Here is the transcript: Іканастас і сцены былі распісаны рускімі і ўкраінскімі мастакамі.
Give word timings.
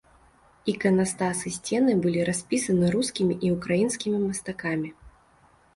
Іканастас 0.71 1.43
і 1.51 1.53
сцены 1.59 1.91
былі 2.07 2.25
распісаны 2.31 2.85
рускімі 2.97 3.41
і 3.47 3.53
ўкраінскімі 3.59 4.25
мастакамі. 4.27 4.89